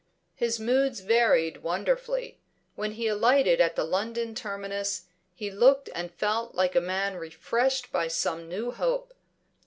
His 0.33 0.59
moods 0.59 1.01
varied 1.01 1.57
wonderfully. 1.61 2.39
When 2.73 2.93
he 2.93 3.05
alighted 3.05 3.61
at 3.61 3.75
the 3.75 3.83
London 3.83 4.33
terminus, 4.33 5.03
he 5.35 5.51
looked 5.51 5.91
and 5.93 6.11
felt 6.11 6.55
like 6.55 6.73
a 6.75 6.81
man 6.81 7.17
refreshed 7.17 7.91
by 7.91 8.07
some 8.07 8.47
new 8.49 8.71
hope. 8.71 9.13